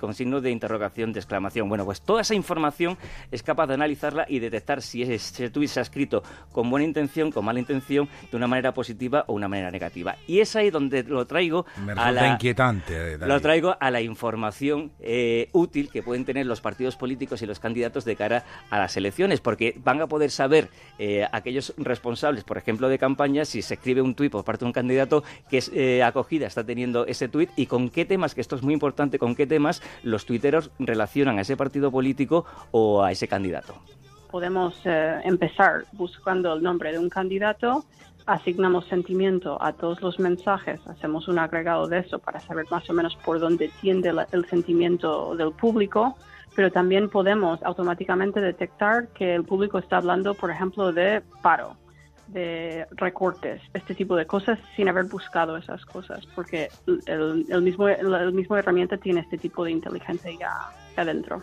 con 0.00 0.14
signos 0.14 0.42
de 0.42 0.50
interrogación, 0.50 1.12
de 1.12 1.20
exclamación. 1.20 1.68
Bueno, 1.68 1.84
pues 1.84 2.00
toda 2.02 2.22
esa 2.22 2.34
información 2.34 2.96
es 3.30 3.42
capaz 3.42 3.66
de 3.66 3.74
analizarla 3.74 4.26
y 4.28 4.38
detectar 4.38 4.82
si 4.82 5.02
ese 5.02 5.50
tweet 5.50 5.68
se 5.68 5.80
ha 5.80 5.82
escrito 5.82 6.22
con 6.52 6.70
buena 6.70 6.86
intención, 6.86 7.30
con 7.30 7.44
mala 7.44 7.58
intención, 7.58 8.08
de 8.30 8.36
una 8.36 8.46
manera 8.46 8.72
positiva 8.72 9.24
o 9.26 9.34
una 9.34 9.48
manera 9.48 9.70
negativa. 9.70 10.16
Y 10.26 10.40
es 10.40 10.54
ahí 10.56 10.70
donde 10.70 11.02
lo 11.02 11.26
traigo 11.26 11.66
Me 11.84 11.92
a 11.92 12.12
la... 12.14 12.28
inquietante. 12.28 12.94
eh, 12.94 13.18
David. 13.18 13.32
Lo 13.32 13.40
traigo 13.40 13.76
a 13.78 13.90
la 13.90 14.00
información 14.00 14.92
eh, 15.00 15.48
útil 15.52 15.90
que 15.90 16.02
pueden 16.02 16.24
tener 16.24 16.46
los 16.46 16.60
partidos 16.60 16.96
políticos 16.96 17.42
y 17.42 17.46
los 17.46 17.58
candidatos 17.60 18.04
de 18.04 18.16
cara 18.16 18.44
a 18.70 18.78
las 18.78 18.96
elecciones, 18.96 19.40
porque 19.40 19.74
van 19.82 20.00
a 20.00 20.06
poder 20.06 20.30
saber 20.30 20.68
eh, 20.98 21.26
aquellos 21.32 21.74
responsables, 21.76 22.44
por 22.44 22.58
ejemplo, 22.58 22.88
de 22.88 22.98
campaña, 22.98 23.44
si 23.44 23.62
se 23.62 23.74
escribe 23.74 24.02
un 24.02 24.14
tuit 24.14 24.32
por 24.32 24.44
parte 24.44 24.64
de 24.64 24.66
un 24.66 24.72
candidato, 24.72 25.24
qué 25.48 25.62
eh, 25.72 26.02
acogida 26.02 26.46
está 26.46 26.64
teniendo 26.64 27.06
ese 27.06 27.28
tuit 27.28 27.50
y 27.56 27.66
con 27.66 27.90
qué 27.90 28.04
temas, 28.04 28.34
que 28.34 28.40
esto 28.40 28.56
es 28.56 28.62
muy 28.62 28.74
importante, 28.74 29.18
con 29.18 29.34
qué 29.34 29.46
temas 29.46 29.82
los 30.02 30.26
tuiteros 30.26 30.70
relacionan 30.78 31.38
a 31.38 31.42
ese 31.42 31.56
partido 31.56 31.90
político 31.90 32.44
o 32.70 33.02
a 33.02 33.12
ese 33.12 33.28
candidato. 33.28 33.74
podemos 34.30 34.74
eh, 34.84 35.20
empezar 35.24 35.84
buscando 35.92 36.54
el 36.54 36.62
nombre 36.62 36.92
de 36.92 36.98
un 36.98 37.08
candidato, 37.08 37.84
asignamos 38.26 38.86
sentimiento 38.86 39.62
a 39.62 39.72
todos 39.72 40.00
los 40.00 40.18
mensajes, 40.18 40.80
hacemos 40.86 41.28
un 41.28 41.38
agregado 41.38 41.86
de 41.88 41.98
eso 41.98 42.18
para 42.18 42.40
saber 42.40 42.64
más 42.70 42.88
o 42.88 42.92
menos 42.94 43.16
por 43.24 43.38
dónde 43.38 43.70
tiende 43.80 44.12
la- 44.12 44.26
el 44.32 44.46
sentimiento 44.46 45.34
del 45.36 45.52
público, 45.52 46.16
pero 46.56 46.70
también 46.70 47.10
podemos 47.10 47.62
automáticamente 47.62 48.40
detectar 48.40 49.08
que 49.08 49.34
el 49.34 49.44
público 49.44 49.78
está 49.78 49.98
hablando, 49.98 50.34
por 50.34 50.50
ejemplo, 50.50 50.92
de 50.92 51.22
paro, 51.42 51.76
de 52.28 52.86
recortes, 52.92 53.60
este 53.74 53.94
tipo 53.94 54.16
de 54.16 54.26
cosas 54.26 54.58
sin 54.76 54.88
haber 54.88 55.04
buscado 55.04 55.58
esas 55.58 55.84
cosas, 55.84 56.24
porque 56.34 56.68
el, 57.06 57.44
el 57.50 57.60
mismo, 57.62 57.88
el 57.88 58.32
mismo 58.32 58.56
herramienta 58.56 58.96
tiene 58.96 59.20
este 59.20 59.36
tipo 59.36 59.64
de 59.64 59.72
inteligencia 59.72 60.30
ya 60.38 60.70
adentro. 60.96 61.42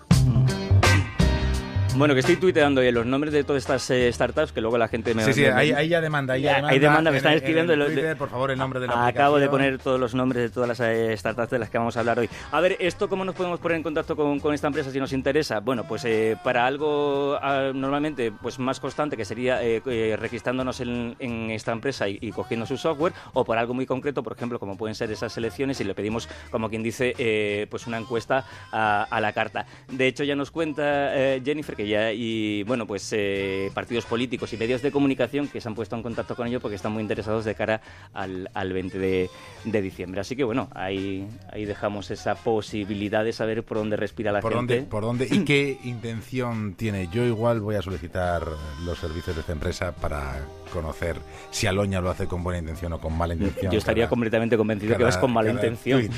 Bueno, 1.98 2.14
que 2.14 2.22
estoy 2.22 2.38
tuiteando 2.38 2.82
los 2.82 3.06
nombres 3.06 3.34
de 3.34 3.44
todas 3.44 3.62
estas 3.64 3.90
eh, 3.92 4.12
startups 4.14 4.54
que 4.54 4.62
luego 4.62 4.78
la 4.78 4.88
gente 4.88 5.14
me... 5.14 5.24
Sí, 5.26 5.34
sí, 5.34 5.42
me- 5.42 5.50
ahí, 5.52 5.72
ahí 5.72 5.90
ya 5.90 6.00
demanda. 6.00 6.34
Ahí 6.36 6.42
ya 6.42 6.56
demanda, 6.56 6.70
hay 6.74 6.80
demanda, 6.80 7.12
me 7.12 7.18
están 7.18 7.34
el- 7.34 7.38
escribiendo 7.40 7.74
en 7.74 7.80
el 7.82 7.86
los 7.86 7.90
de- 7.90 8.02
Twitter, 8.02 8.18
por 8.18 8.30
favor, 8.30 8.50
el 8.50 8.58
nombre 8.58 8.80
de 8.80 8.88
la 8.88 9.06
Acabo 9.08 9.38
de 9.38 9.50
poner 9.50 9.78
todos 9.78 10.00
los 10.00 10.16
nombres 10.16 10.44
de 10.44 10.50
todas 10.50 10.70
las 10.70 10.80
eh, 10.80 11.16
startups 11.18 11.50
de 11.52 11.60
las 11.60 11.70
que 11.70 11.78
vamos 11.78 11.98
a 11.98 12.00
hablar 12.00 12.18
hoy. 12.18 12.30
A 12.52 12.62
ver, 12.62 12.78
¿esto 12.80 13.10
cómo 13.10 13.26
nos 13.26 13.36
podemos 13.36 13.60
poner 13.60 13.76
en 13.78 13.84
contacto 13.84 14.16
con, 14.16 14.40
con 14.40 14.54
esta 14.54 14.68
empresa 14.68 14.90
si 14.90 15.00
nos 15.00 15.12
interesa? 15.12 15.60
Bueno, 15.60 15.84
pues 15.86 16.06
eh, 16.06 16.38
para 16.44 16.66
algo 16.66 17.38
ah, 17.42 17.72
normalmente 17.74 18.32
pues 18.32 18.58
más 18.58 18.80
constante, 18.80 19.18
que 19.18 19.26
sería 19.26 19.62
eh, 19.62 19.82
eh, 19.86 20.16
registrándonos 20.18 20.80
en, 20.80 21.18
en 21.20 21.52
esta 21.52 21.74
empresa 21.74 22.08
y, 22.08 22.18
y 22.22 22.32
cogiendo 22.32 22.66
su 22.66 22.78
software, 22.78 23.12
o 23.34 23.44
por 23.44 23.58
algo 23.58 23.74
muy 23.74 23.86
concreto, 23.86 24.24
por 24.24 24.34
ejemplo, 24.34 24.60
como 24.60 24.78
pueden 24.78 24.96
ser 24.96 25.12
esas 25.12 25.36
elecciones, 25.38 25.82
y 25.82 25.84
le 25.84 25.94
pedimos, 25.94 26.30
como 26.52 26.70
quien 26.70 26.84
dice, 26.84 27.14
eh, 27.18 27.68
pues 27.70 27.86
una 27.86 27.98
encuesta 27.98 28.46
a, 28.72 29.04
a 29.04 29.20
la 29.20 29.34
carta. 29.34 29.66
De 29.90 30.08
hecho, 30.08 30.24
ya 30.24 30.36
nos 30.38 30.52
cuenta 30.52 31.12
Jennifer 31.44 31.76
que 31.76 31.81
ya, 31.88 32.12
y 32.14 32.64
bueno, 32.64 32.86
pues 32.88 33.10
eh, 33.14 33.72
partidos 33.74 34.06
políticos 34.06 34.52
y 34.54 34.58
medios 34.58 34.82
de 34.82 34.92
comunicación 34.92 35.48
que 35.48 35.62
se 35.62 35.68
han 35.68 35.76
puesto 35.76 35.96
en 35.96 36.04
contacto 36.04 36.36
con 36.36 36.48
ellos 36.48 36.62
porque 36.62 36.76
están 36.76 36.92
muy 36.92 37.02
interesados 37.02 37.46
de 37.46 37.56
cara 37.56 37.82
al, 38.14 38.50
al 38.54 38.74
20 38.74 38.98
de, 39.00 39.30
de 39.66 39.82
diciembre. 39.82 40.22
Así 40.22 40.36
que 40.36 40.44
bueno, 40.44 40.70
ahí, 40.74 41.28
ahí 41.52 41.66
dejamos 41.66 42.12
esa 42.12 42.36
posibilidad 42.36 43.24
de 43.24 43.34
saber 43.34 43.64
por 43.64 43.78
dónde 43.78 43.96
respira 43.98 44.32
la 44.32 44.42
¿Por 44.42 44.54
gente. 44.54 44.76
dónde, 44.76 44.90
¿Por 44.90 45.04
dónde 45.04 45.28
y 45.30 45.40
qué 45.46 45.78
intención 45.84 46.74
tiene? 46.76 47.08
Yo 47.12 47.24
igual 47.24 47.60
voy 47.62 47.76
a 47.76 47.82
solicitar 47.82 48.44
los 48.86 49.00
servicios 49.00 49.36
de 49.36 49.42
esta 49.42 49.52
empresa 49.54 49.94
para 49.96 50.42
conocer 50.74 51.18
si 51.52 51.68
Aloña 51.68 52.00
lo 52.00 52.10
hace 52.10 52.28
con 52.28 52.44
buena 52.44 52.60
intención 52.60 52.94
o 52.94 53.00
con 53.02 53.18
mala 53.18 53.34
intención. 53.34 53.72
Yo 53.72 53.78
estaría 53.78 54.04
cada- 54.06 54.10
completamente 54.10 54.56
convencido 54.58 54.98
que 54.98 55.04
vas 55.04 55.18
con 55.18 55.32
mala 55.34 55.52
intención. 55.52 56.10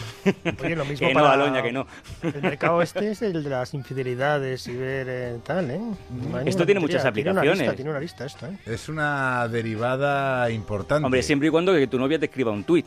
Oye, 0.63 0.75
lo 0.75 0.86
mismo 0.86 1.08
que 1.08 1.13
no, 1.13 1.22
para- 1.22 1.34
Aloña, 1.34 1.63
que 1.63 1.72
no. 1.72 1.88
El 2.22 2.41
mercado 2.41 2.82
este 2.82 3.12
es 3.12 3.22
el 3.24 3.43
de 3.43 3.50
las 3.50 3.74
infidelidades 3.74 4.67
y 4.67 4.75
ver 4.75 5.08
eh, 5.10 5.38
tal. 5.43 5.53
Tal, 5.54 5.72
¿eh? 5.72 5.80
No 5.80 6.40
Esto 6.40 6.66
tiene 6.66 6.80
muchas 6.80 7.04
tontería. 7.04 7.32
Tiene 7.32 7.32
una 7.32 7.42
lista, 7.42 7.52
aplicaciones. 7.52 7.76
tiene 7.76 7.92
una 7.92 8.00
lista 8.00 8.26
esto, 8.26 8.48
¿eh? 8.48 8.58
Es 8.66 8.90
una 8.90 9.48
derivada 9.48 10.50
importante. 10.50 11.06
Hombre, 11.06 11.24
siempre 11.24 11.48
y 11.48 11.52
cuando 11.52 11.74
que 11.74 11.88
tu 11.88 12.00
novia 12.00 12.20
te 12.20 12.26
escriba 12.26 12.52
un 12.52 12.64
tuit. 12.64 12.86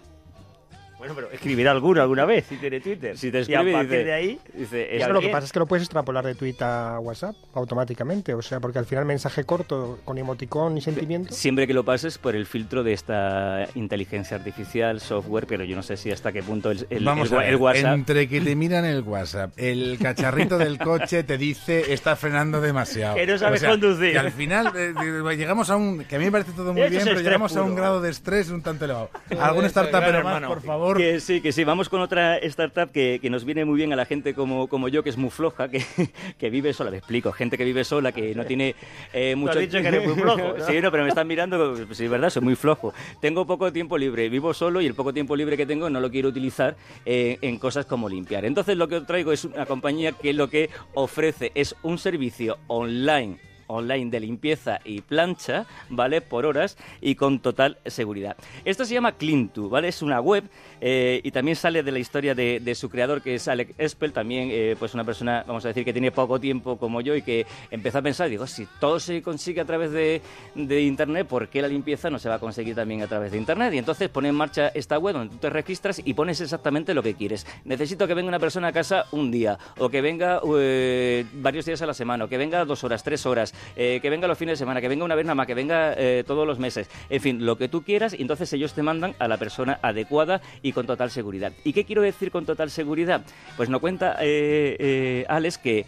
Bueno, 1.06 1.14
pero 1.14 1.30
escribirá 1.32 1.70
alguno 1.72 2.00
alguna 2.02 2.24
vez 2.24 2.46
si 2.48 2.56
tiene 2.56 2.80
Twitter. 2.80 3.16
Si 3.16 3.30
te 3.30 3.38
y 3.38 3.40
escribe 3.42 3.60
a 3.60 3.62
y 3.70 3.72
partir 3.72 3.90
dice- 3.90 4.04
de 4.04 4.12
ahí... 4.12 4.40
Dice, 4.54 4.88
Y 4.92 4.96
es- 4.96 5.02
Pero 5.02 5.14
lo 5.14 5.20
que 5.20 5.28
pasa 5.28 5.46
es 5.46 5.52
que 5.52 5.58
lo 5.58 5.66
puedes 5.66 5.82
extrapolar 5.84 6.24
de 6.26 6.34
tweet 6.34 6.56
a 6.60 6.98
WhatsApp 7.00 7.34
automáticamente, 7.54 8.34
o 8.34 8.42
sea, 8.42 8.60
porque 8.60 8.78
al 8.78 8.86
final 8.86 9.04
mensaje 9.04 9.44
corto 9.44 9.98
con 10.04 10.18
emoticón 10.18 10.76
y 10.78 10.80
sentimiento. 10.80 11.32
Siempre 11.34 11.66
que 11.66 11.74
lo 11.74 11.84
pases 11.84 12.18
por 12.18 12.34
el 12.36 12.46
filtro 12.46 12.82
de 12.82 12.92
esta 12.92 13.66
inteligencia 13.74 14.36
artificial, 14.36 15.00
software, 15.00 15.46
pero 15.46 15.64
yo 15.64 15.76
no 15.76 15.82
sé 15.82 15.96
si 15.96 16.10
hasta 16.10 16.32
qué 16.32 16.42
punto 16.42 16.70
el, 16.70 16.86
el- 16.90 17.04
Vamos 17.04 17.30
el- 17.30 17.36
a 17.36 17.40
ver, 17.40 17.48
el 17.50 17.56
WhatsApp... 17.56 17.94
entre 17.94 18.28
que 18.28 18.40
te 18.40 18.56
miran 18.56 18.84
el 18.84 19.02
WhatsApp, 19.02 19.52
el 19.56 19.98
cacharrito 20.00 20.58
del 20.58 20.78
coche 20.78 21.22
te 21.24 21.38
dice 21.38 21.92
está 21.92 22.16
frenando 22.16 22.60
demasiado. 22.60 23.14
Que 23.16 23.26
no 23.26 23.38
sabes 23.38 23.60
O 23.60 23.60
sea, 23.60 23.70
conducir. 23.70 24.12
Que 24.12 24.18
al 24.18 24.32
final 24.32 24.72
eh, 24.76 24.92
eh, 25.00 25.36
llegamos 25.36 25.70
a 25.70 25.76
un, 25.76 26.04
que 26.04 26.16
a 26.16 26.18
mí 26.18 26.24
me 26.26 26.32
parece 26.32 26.52
todo 26.52 26.72
muy 26.72 26.82
Eso 26.82 26.90
bien, 26.90 27.04
pero 27.04 27.20
llegamos 27.20 27.56
a 27.56 27.62
un 27.62 27.74
grado 27.74 28.00
de 28.00 28.10
estrés 28.10 28.50
un 28.50 28.62
tanto 28.62 28.84
elevado. 28.84 29.10
¿Algún 29.40 29.64
eso, 29.64 29.68
startup 29.80 30.00
pero 30.04 30.22
más, 30.22 30.34
hermano. 30.36 30.48
por 30.48 30.62
favor? 30.62 30.95
Que 30.96 31.20
sí, 31.20 31.40
que 31.40 31.52
sí. 31.52 31.64
Vamos 31.64 31.88
con 31.88 32.00
otra 32.00 32.38
startup 32.38 32.90
que, 32.90 33.18
que 33.20 33.30
nos 33.30 33.44
viene 33.44 33.64
muy 33.64 33.76
bien 33.76 33.92
a 33.92 33.96
la 33.96 34.04
gente 34.04 34.34
como, 34.34 34.68
como 34.68 34.88
yo, 34.88 35.02
que 35.02 35.10
es 35.10 35.16
muy 35.16 35.30
floja, 35.30 35.68
que, 35.68 35.84
que 36.38 36.50
vive 36.50 36.72
sola. 36.72 36.90
Me 36.90 36.98
explico. 36.98 37.32
Gente 37.32 37.58
que 37.58 37.64
vive 37.64 37.84
sola, 37.84 38.12
que 38.12 38.34
no 38.34 38.44
tiene 38.44 38.74
eh, 39.12 39.34
mucho... 39.36 39.58
dicho 39.58 39.80
que 39.80 39.88
eres 39.88 40.06
muy 40.06 40.14
flojo, 40.14 40.54
¿no? 40.58 40.64
sí, 40.66 40.80
no, 40.80 40.90
pero 40.90 41.02
me 41.02 41.08
están 41.08 41.26
mirando... 41.26 41.74
pues 41.86 41.96
Sí, 41.96 42.04
es 42.04 42.10
verdad, 42.10 42.30
soy 42.30 42.42
muy 42.42 42.56
flojo. 42.56 42.92
Tengo 43.20 43.46
poco 43.46 43.72
tiempo 43.72 43.96
libre, 43.96 44.28
vivo 44.28 44.52
solo 44.52 44.80
y 44.80 44.86
el 44.86 44.94
poco 44.94 45.12
tiempo 45.12 45.34
libre 45.34 45.56
que 45.56 45.66
tengo 45.66 45.88
no 45.88 46.00
lo 46.00 46.10
quiero 46.10 46.28
utilizar 46.28 46.76
eh, 47.04 47.38
en 47.40 47.58
cosas 47.58 47.86
como 47.86 48.08
limpiar. 48.08 48.44
Entonces 48.44 48.76
lo 48.76 48.88
que 48.88 48.96
os 48.96 49.06
traigo 49.06 49.32
es 49.32 49.44
una 49.44 49.66
compañía 49.66 50.12
que 50.12 50.32
lo 50.32 50.48
que 50.48 50.70
ofrece 50.94 51.52
es 51.54 51.74
un 51.82 51.98
servicio 51.98 52.58
online 52.66 53.38
online 53.66 54.10
de 54.10 54.20
limpieza 54.20 54.80
y 54.84 55.00
plancha, 55.00 55.66
¿vale? 55.88 56.20
Por 56.20 56.46
horas 56.46 56.76
y 57.00 57.14
con 57.14 57.40
total 57.40 57.78
seguridad. 57.86 58.36
Esto 58.64 58.84
se 58.84 58.94
llama 58.94 59.12
Clintu, 59.12 59.68
¿vale? 59.68 59.88
Es 59.88 60.02
una 60.02 60.20
web 60.20 60.44
eh, 60.80 61.20
y 61.22 61.30
también 61.30 61.56
sale 61.56 61.82
de 61.82 61.92
la 61.92 61.98
historia 61.98 62.34
de, 62.34 62.74
su 62.74 62.90
creador, 62.90 63.22
que 63.22 63.36
es 63.36 63.48
Alex 63.48 63.74
Espel, 63.78 64.12
también 64.12 64.48
eh, 64.50 64.76
pues 64.78 64.94
una 64.94 65.04
persona, 65.04 65.44
vamos 65.46 65.64
a 65.64 65.68
decir, 65.68 65.84
que 65.84 65.92
tiene 65.92 66.10
poco 66.10 66.38
tiempo 66.38 66.76
como 66.76 67.00
yo 67.00 67.14
y 67.14 67.22
que 67.22 67.46
empezó 67.70 67.98
a 67.98 68.02
pensar, 68.02 68.28
digo, 68.28 68.46
si 68.46 68.66
todo 68.80 69.00
se 69.00 69.22
consigue 69.22 69.60
a 69.60 69.64
través 69.64 69.92
de, 69.92 70.20
de 70.54 70.82
Internet, 70.82 71.26
¿por 71.26 71.48
qué 71.48 71.62
la 71.62 71.68
limpieza 71.68 72.10
no 72.10 72.18
se 72.18 72.28
va 72.28 72.36
a 72.36 72.38
conseguir 72.38 72.74
también 72.74 73.02
a 73.02 73.06
través 73.06 73.32
de 73.32 73.38
Internet? 73.38 73.72
Y 73.74 73.78
entonces 73.78 74.08
pone 74.08 74.28
en 74.28 74.34
marcha 74.34 74.68
esta 74.74 74.98
web 74.98 75.14
donde 75.14 75.34
tú 75.34 75.38
te 75.38 75.50
registras 75.50 76.00
y 76.04 76.14
pones 76.14 76.40
exactamente 76.40 76.94
lo 76.94 77.02
que 77.02 77.14
quieres. 77.14 77.46
Necesito 77.64 78.06
que 78.06 78.14
venga 78.14 78.28
una 78.28 78.38
persona 78.38 78.68
a 78.68 78.72
casa 78.72 79.06
un 79.12 79.30
día, 79.30 79.58
o 79.78 79.88
que 79.88 80.00
venga 80.00 80.40
eh, 80.58 81.24
varios 81.34 81.64
días 81.64 81.80
a 81.82 81.86
la 81.86 81.94
semana, 81.94 82.24
o 82.24 82.28
que 82.28 82.38
venga 82.38 82.64
dos 82.64 82.84
horas, 82.84 83.02
tres 83.02 83.24
horas, 83.26 83.54
eh, 83.76 83.98
que 84.00 84.10
venga 84.10 84.28
los 84.28 84.38
fines 84.38 84.54
de 84.54 84.56
semana, 84.56 84.80
que 84.80 84.88
venga 84.88 85.04
una 85.04 85.14
vez 85.14 85.24
nada 85.24 85.34
más, 85.34 85.46
que 85.46 85.54
venga 85.54 85.94
eh, 85.96 86.24
todos 86.26 86.46
los 86.46 86.58
meses. 86.58 86.88
En 87.10 87.20
fin, 87.20 87.44
lo 87.44 87.56
que 87.56 87.68
tú 87.68 87.82
quieras, 87.82 88.14
y 88.14 88.22
entonces 88.22 88.52
ellos 88.52 88.74
te 88.74 88.82
mandan 88.82 89.14
a 89.18 89.28
la 89.28 89.36
persona 89.36 89.78
adecuada 89.82 90.40
y 90.62 90.72
con 90.72 90.86
total 90.86 91.10
seguridad. 91.10 91.52
¿Y 91.64 91.72
qué 91.72 91.84
quiero 91.84 92.02
decir 92.02 92.30
con 92.30 92.46
total 92.46 92.70
seguridad? 92.70 93.22
Pues 93.56 93.68
no 93.68 93.80
cuenta 93.80 94.16
eh, 94.20 95.24
Alex 95.28 95.58
que 95.58 95.86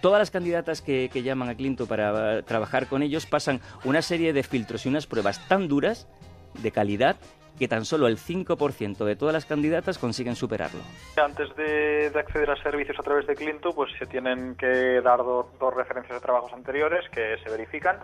todas 0.00 0.20
las 0.20 0.30
candidatas 0.30 0.82
que, 0.82 1.10
que 1.12 1.24
llaman 1.24 1.48
a 1.48 1.56
Clinton 1.56 1.88
para 1.88 2.42
trabajar 2.42 2.86
con 2.86 3.02
ellos 3.02 3.26
pasan 3.26 3.60
una 3.82 4.02
serie 4.02 4.32
de 4.32 4.44
filtros 4.44 4.86
y 4.86 4.88
unas 4.88 5.06
pruebas 5.06 5.48
tan 5.48 5.66
duras 5.66 6.06
de 6.54 6.70
calidad 6.72 7.16
que 7.58 7.68
tan 7.68 7.84
solo 7.84 8.08
el 8.08 8.18
5% 8.18 9.04
de 9.04 9.14
todas 9.14 9.32
las 9.32 9.46
candidatas 9.46 9.96
consiguen 9.98 10.34
superarlo. 10.34 10.80
Antes 11.16 11.54
de, 11.54 12.10
de 12.10 12.18
acceder 12.18 12.50
a 12.50 12.56
servicios 12.62 12.98
a 12.98 13.02
través 13.04 13.26
de 13.28 13.36
Clinto, 13.36 13.72
pues 13.72 13.92
se 13.96 14.06
tienen 14.06 14.56
que 14.56 15.00
dar 15.00 15.18
do- 15.18 15.48
dos 15.60 15.72
referencias 15.72 16.16
de 16.18 16.20
trabajos 16.20 16.52
anteriores 16.52 17.08
que 17.10 17.36
se 17.44 17.50
verifican 17.50 17.98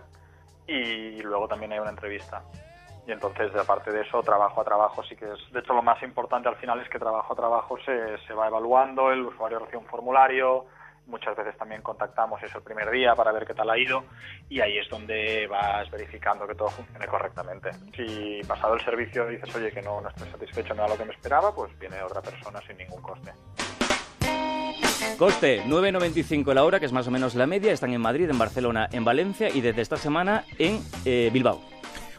y 0.67 1.21
luego 1.21 1.47
también 1.47 1.73
hay 1.73 1.79
una 1.79 1.89
entrevista. 1.89 2.41
Y 3.07 3.11
entonces, 3.11 3.53
aparte 3.55 3.91
de 3.91 4.01
eso, 4.01 4.21
trabajo 4.21 4.61
a 4.61 4.63
trabajo 4.63 5.03
sí 5.03 5.15
que 5.15 5.25
es... 5.25 5.51
De 5.51 5.59
hecho, 5.59 5.73
lo 5.73 5.81
más 5.81 6.01
importante 6.03 6.47
al 6.47 6.55
final 6.55 6.79
es 6.79 6.87
que 6.87 6.99
trabajo 6.99 7.33
a 7.33 7.35
trabajo 7.35 7.77
se, 7.83 8.17
se 8.27 8.33
va 8.33 8.47
evaluando, 8.47 9.11
el 9.11 9.21
usuario 9.25 9.59
recibe 9.59 9.79
un 9.79 9.85
formulario, 9.85 10.65
muchas 11.11 11.35
veces 11.35 11.55
también 11.57 11.81
contactamos 11.81 12.41
eso 12.41 12.57
el 12.57 12.63
primer 12.63 12.89
día 12.89 13.13
para 13.13 13.31
ver 13.31 13.45
qué 13.45 13.53
tal 13.53 13.69
ha 13.69 13.77
ido 13.77 14.03
y 14.49 14.61
ahí 14.61 14.77
es 14.77 14.89
donde 14.89 15.45
vas 15.47 15.91
verificando 15.91 16.47
que 16.47 16.55
todo 16.55 16.69
funcione 16.69 17.05
correctamente. 17.05 17.69
Si 17.95 18.41
pasado 18.47 18.73
el 18.73 18.81
servicio 18.83 19.27
dices, 19.27 19.53
oye, 19.55 19.71
que 19.71 19.81
no, 19.81 20.01
no 20.01 20.09
estoy 20.09 20.29
satisfecho, 20.29 20.73
no 20.73 20.83
era 20.83 20.93
lo 20.93 20.97
que 20.97 21.05
me 21.05 21.13
esperaba, 21.13 21.53
pues 21.53 21.77
viene 21.77 22.01
otra 22.01 22.21
persona 22.21 22.59
sin 22.65 22.77
ningún 22.77 23.01
coste. 23.01 23.31
Coste 25.17 25.63
9,95 25.65 26.53
la 26.53 26.63
hora, 26.63 26.79
que 26.79 26.85
es 26.85 26.91
más 26.91 27.07
o 27.07 27.11
menos 27.11 27.35
la 27.35 27.45
media. 27.45 27.71
Están 27.71 27.93
en 27.93 28.01
Madrid, 28.01 28.29
en 28.29 28.39
Barcelona, 28.39 28.89
en 28.91 29.03
Valencia 29.03 29.49
y 29.49 29.61
desde 29.61 29.81
esta 29.81 29.97
semana 29.97 30.45
en 30.57 30.79
eh, 31.05 31.29
Bilbao. 31.31 31.61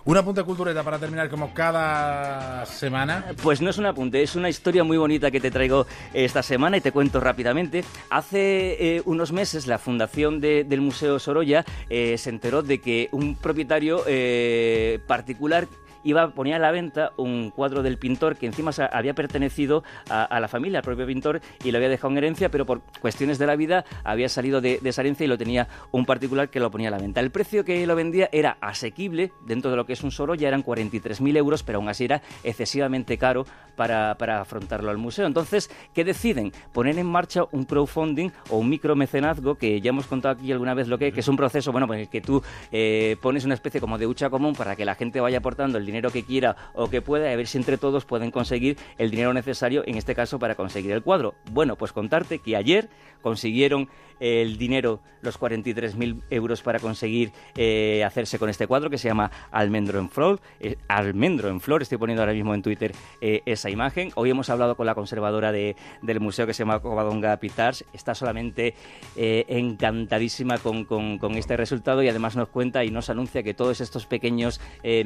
Un 0.04 0.16
apunte 0.16 0.42
cultureta 0.42 0.82
para 0.82 0.98
terminar 0.98 1.28
como 1.30 1.54
cada 1.54 2.66
semana. 2.66 3.24
Pues 3.40 3.60
no 3.62 3.70
es 3.70 3.78
un 3.78 3.86
apunte, 3.86 4.20
es 4.20 4.34
una 4.34 4.48
historia 4.48 4.82
muy 4.82 4.96
bonita 4.96 5.30
que 5.30 5.38
te 5.38 5.52
traigo 5.52 5.86
esta 6.12 6.42
semana 6.42 6.76
y 6.76 6.80
te 6.80 6.90
cuento 6.90 7.20
rápidamente. 7.20 7.84
Hace 8.10 8.96
eh, 8.96 9.02
unos 9.04 9.30
meses 9.30 9.68
la 9.68 9.78
fundación 9.78 10.40
de- 10.40 10.64
del 10.64 10.80
Museo 10.80 11.20
Sorolla 11.20 11.64
eh, 11.88 12.18
se 12.18 12.30
enteró 12.30 12.62
de 12.62 12.80
que 12.80 13.10
un 13.12 13.36
propietario 13.36 14.02
eh, 14.08 14.98
particular 15.06 15.68
iba 16.04 16.22
a 16.22 16.28
poner 16.30 16.54
a 16.54 16.58
la 16.58 16.70
venta 16.70 17.12
un 17.16 17.50
cuadro 17.50 17.82
del 17.82 17.98
pintor 17.98 18.36
que 18.36 18.46
encima 18.46 18.70
había 18.92 19.14
pertenecido 19.14 19.82
a, 20.08 20.40
la 20.40 20.48
familia, 20.48 20.78
al 20.78 20.84
propio 20.84 21.06
pintor, 21.06 21.40
y 21.64 21.70
lo 21.70 21.78
había 21.78 21.88
dejado 21.88 22.12
en 22.12 22.18
herencia, 22.18 22.50
pero 22.50 22.66
por 22.66 22.82
cuestiones 23.00 23.38
de 23.38 23.46
la 23.46 23.56
vida 23.56 23.84
había 24.04 24.28
salido 24.28 24.60
de, 24.60 24.78
de 24.80 24.88
esa 24.88 25.02
herencia 25.02 25.24
y 25.24 25.28
lo 25.28 25.38
tenía 25.38 25.68
un 25.90 26.04
particular 26.04 26.48
que 26.50 26.60
lo 26.60 26.70
ponía 26.70 26.88
a 26.88 26.90
la 26.92 26.98
venta. 26.98 27.20
El 27.20 27.30
precio 27.30 27.64
que 27.64 27.86
lo 27.86 27.96
vendía 27.96 28.28
era 28.32 28.56
asequible, 28.60 29.32
dentro 29.46 29.70
de 29.70 29.76
lo 29.76 29.86
que 29.86 29.92
es 29.92 30.02
un 30.02 30.10
Sorolla 30.10 30.48
eran 30.48 30.64
43.000 30.64 31.36
euros, 31.36 31.62
pero 31.62 31.78
aún 31.78 31.88
así 31.88 32.04
era 32.04 32.22
excesivamente 32.44 33.18
caro 33.18 33.44
para, 33.76 34.16
para 34.16 34.40
afrontarlo 34.40 34.90
al 34.90 34.98
museo. 34.98 35.26
Entonces, 35.26 35.70
¿qué 35.94 36.04
deciden? 36.04 36.52
Poner 36.72 36.98
en 36.98 37.06
marcha 37.06 37.42
un 37.52 37.64
crowdfunding 37.64 38.30
o 38.50 38.58
un 38.58 38.68
micromecenazgo, 38.68 39.56
que 39.56 39.80
ya 39.80 39.90
hemos 39.90 40.06
contado 40.06 40.34
aquí 40.34 40.52
alguna 40.52 40.74
vez 40.74 40.88
lo 40.88 40.98
que, 40.98 41.12
que 41.12 41.20
es 41.20 41.28
un 41.28 41.36
proceso, 41.36 41.72
bueno, 41.72 41.92
en 41.92 42.00
el 42.00 42.08
que 42.08 42.20
tú 42.20 42.42
eh, 42.70 43.16
pones 43.20 43.44
una 43.44 43.54
especie 43.54 43.80
como 43.80 43.98
de 43.98 44.06
hucha 44.06 44.30
común 44.30 44.54
para 44.54 44.76
que 44.76 44.84
la 44.84 44.94
gente 44.94 45.20
vaya 45.20 45.38
aportando 45.38 45.78
el 45.78 45.86
dinero 45.86 45.91
que 46.10 46.24
quiera 46.24 46.56
o 46.74 46.88
que 46.88 47.02
pueda, 47.02 47.30
a 47.30 47.36
ver 47.36 47.46
si 47.46 47.58
entre 47.58 47.78
todos 47.78 48.04
pueden 48.04 48.30
conseguir 48.30 48.76
el 48.98 49.10
dinero 49.10 49.32
necesario, 49.34 49.82
en 49.86 49.96
este 49.96 50.14
caso, 50.14 50.38
para 50.38 50.54
conseguir 50.54 50.92
el 50.92 51.02
cuadro. 51.02 51.34
Bueno, 51.50 51.76
pues 51.76 51.92
contarte 51.92 52.38
que 52.38 52.56
ayer 52.56 52.88
consiguieron 53.20 53.88
el 54.18 54.56
dinero, 54.58 55.00
los 55.20 55.38
43.000 55.38 56.22
euros 56.30 56.62
para 56.62 56.78
conseguir 56.78 57.32
eh, 57.56 58.02
hacerse 58.04 58.38
con 58.38 58.48
este 58.48 58.66
cuadro 58.68 58.88
que 58.90 58.98
se 58.98 59.08
llama 59.08 59.30
Almendro 59.50 59.98
en 59.98 60.08
Flor. 60.08 60.40
eh, 60.60 60.76
Almendro 60.88 61.48
en 61.48 61.60
Flor, 61.60 61.82
estoy 61.82 61.98
poniendo 61.98 62.22
ahora 62.22 62.32
mismo 62.32 62.54
en 62.54 62.62
Twitter 62.62 62.92
eh, 63.20 63.42
esa 63.46 63.68
imagen. 63.70 64.10
Hoy 64.14 64.30
hemos 64.30 64.48
hablado 64.50 64.76
con 64.76 64.86
la 64.86 64.94
conservadora 64.94 65.50
de- 65.52 65.74
del 66.02 66.20
museo 66.20 66.46
que 66.46 66.54
se 66.54 66.60
llama 66.62 66.80
Covadonga 66.80 67.36
Pitars. 67.38 67.84
Está 67.92 68.14
solamente 68.14 68.74
encantadísima 69.16 70.58
con, 70.58 70.84
con- 70.84 71.18
con 71.18 71.34
este 71.34 71.56
resultado 71.56 72.02
y 72.02 72.08
además 72.08 72.36
nos 72.36 72.48
cuenta 72.48 72.84
y 72.84 72.90
nos 72.90 73.10
anuncia 73.10 73.42
que 73.42 73.54
todos 73.54 73.80
estos 73.80 74.06
pequeños 74.06 74.60
eh, 74.82 75.04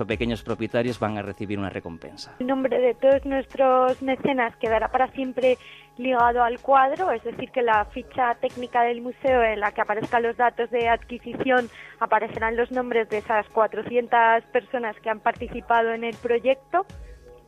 o 0.00 0.06
pequeños 0.06 0.42
propietarios 0.42 0.98
van 0.98 1.18
a 1.18 1.22
recibir 1.22 1.58
una 1.58 1.70
recompensa. 1.70 2.36
El 2.40 2.46
nombre 2.46 2.78
de 2.78 2.94
todos 2.94 3.24
nuestros 3.24 4.00
mecenas 4.02 4.54
quedará 4.56 4.88
para 4.88 5.08
siempre 5.12 5.58
ligado 5.96 6.42
al 6.42 6.60
cuadro, 6.60 7.10
es 7.10 7.22
decir, 7.24 7.50
que 7.50 7.62
la 7.62 7.84
ficha 7.86 8.34
técnica 8.40 8.82
del 8.82 9.02
museo 9.02 9.42
en 9.42 9.60
la 9.60 9.72
que 9.72 9.80
aparezcan 9.80 10.22
los 10.22 10.36
datos 10.36 10.70
de 10.70 10.88
adquisición 10.88 11.68
aparecerán 11.98 12.56
los 12.56 12.70
nombres 12.70 13.08
de 13.08 13.18
esas 13.18 13.48
400 13.48 14.44
personas 14.52 14.96
que 15.00 15.10
han 15.10 15.20
participado 15.20 15.92
en 15.92 16.04
el 16.04 16.14
proyecto. 16.16 16.86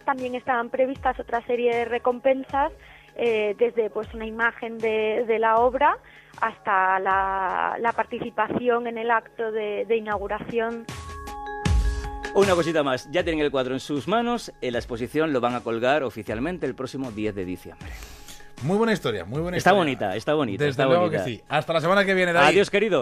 También 0.04 0.34
estaban 0.34 0.70
previstas 0.70 1.18
otra 1.20 1.40
serie 1.46 1.74
de 1.74 1.84
recompensas, 1.84 2.72
eh, 3.16 3.54
desde 3.58 3.90
pues 3.90 4.12
una 4.14 4.26
imagen 4.26 4.78
de, 4.78 5.24
de 5.26 5.38
la 5.38 5.56
obra 5.56 5.96
hasta 6.40 6.98
la, 7.00 7.76
la 7.78 7.92
participación 7.92 8.86
en 8.86 8.98
el 8.98 9.10
acto 9.10 9.52
de, 9.52 9.84
de 9.86 9.96
inauguración 9.96 10.86
Una 12.34 12.54
cosita 12.54 12.82
más, 12.82 13.08
ya 13.10 13.24
tienen 13.24 13.44
el 13.44 13.50
cuadro 13.50 13.74
en 13.74 13.80
sus 13.80 14.06
manos, 14.06 14.52
en 14.60 14.72
la 14.72 14.78
exposición 14.78 15.32
lo 15.32 15.40
van 15.40 15.54
a 15.54 15.60
colgar 15.62 16.02
oficialmente 16.04 16.64
el 16.64 16.74
próximo 16.74 17.10
10 17.10 17.34
de 17.34 17.44
diciembre. 17.44 17.88
Muy 18.62 18.76
buena 18.76 18.92
historia, 18.92 19.24
muy 19.24 19.40
buena 19.40 19.56
Está 19.56 19.70
historia. 19.70 19.78
bonita, 19.80 20.16
está 20.16 20.34
bonita. 20.34 20.64
Desde 20.64 20.70
está 20.72 20.84
luego 20.84 21.02
bonita. 21.04 21.24
que 21.24 21.30
sí. 21.30 21.42
Hasta 21.48 21.72
la 21.72 21.80
semana 21.80 22.04
que 22.04 22.12
viene, 22.14 22.32
David. 22.32 22.48
Adiós, 22.48 22.70
querido. 22.70 22.98